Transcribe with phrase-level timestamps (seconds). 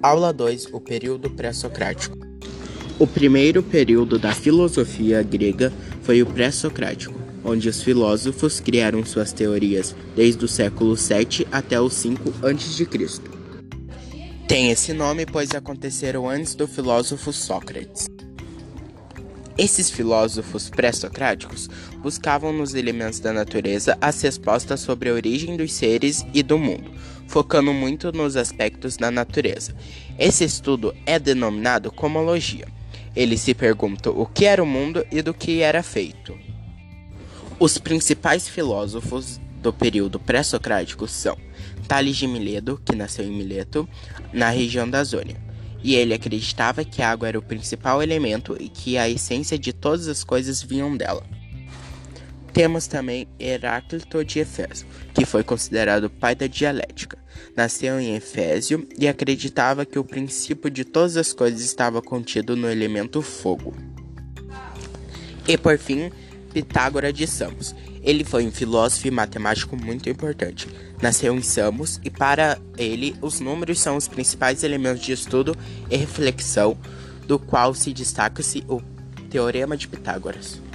[0.00, 2.16] Aula 2 O período pré-socrático.
[3.00, 5.72] O primeiro período da filosofia grega
[6.02, 11.90] foi o pré-socrático, onde os filósofos criaram suas teorias desde o século 7 até o
[11.90, 12.86] 5 a.C.
[14.46, 18.06] Tem esse nome pois aconteceram antes do filósofo Sócrates.
[19.58, 21.68] Esses filósofos pré-socráticos
[22.00, 26.88] buscavam nos elementos da natureza as respostas sobre a origem dos seres e do mundo,
[27.28, 29.72] focando muito nos aspectos da natureza.
[30.18, 32.66] Esse estudo é denominado cosmologia.
[33.14, 36.36] Ele se pergunta o que era o mundo e do que era feito.
[37.60, 41.36] Os principais filósofos do período pré-socrático são
[41.86, 43.88] Tales de Mileto, que nasceu em Mileto,
[44.32, 45.48] na região da Zônia
[45.82, 49.72] e ele acreditava que a água era o principal elemento e que a essência de
[49.72, 51.24] todas as coisas vinham dela.
[52.52, 57.17] Temos também Heráclito de Efésio, que foi considerado o pai da dialética.
[57.56, 62.70] Nasceu em Efésio e acreditava que o princípio de todas as coisas estava contido no
[62.70, 63.74] elemento fogo.
[65.46, 66.10] E por fim,
[66.52, 67.74] Pitágoras de Samos.
[68.02, 70.68] Ele foi um filósofo e matemático muito importante.
[71.02, 75.56] Nasceu em Samos e para ele os números são os principais elementos de estudo
[75.90, 76.76] e reflexão,
[77.26, 78.80] do qual se destaca-se o
[79.28, 80.67] Teorema de Pitágoras.